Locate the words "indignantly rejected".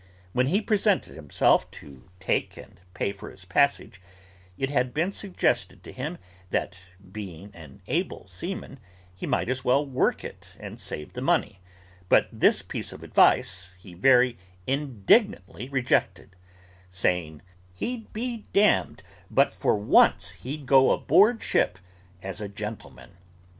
14.65-16.35